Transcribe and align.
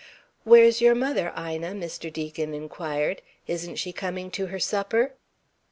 "Where's 0.45 0.81
your 0.81 0.95
mother, 0.95 1.31
Ina?" 1.37 1.73
Mr. 1.73 2.11
Deacon 2.11 2.55
inquired. 2.55 3.21
"Isn't 3.45 3.75
she 3.75 3.93
coming 3.93 4.31
to 4.31 4.47
her 4.47 4.57
supper?" 4.59 5.13